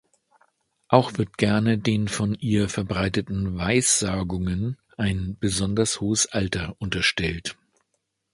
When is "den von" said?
1.77-2.33